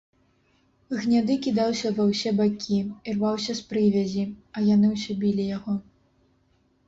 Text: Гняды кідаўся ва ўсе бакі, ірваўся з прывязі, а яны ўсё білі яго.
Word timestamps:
Гняды 1.01 1.33
кідаўся 1.45 1.89
ва 1.99 2.03
ўсе 2.11 2.31
бакі, 2.39 2.79
ірваўся 3.13 3.53
з 3.59 3.65
прывязі, 3.73 4.23
а 4.57 4.63
яны 4.75 4.87
ўсё 4.95 5.11
білі 5.25 5.45
яго. 5.57 5.73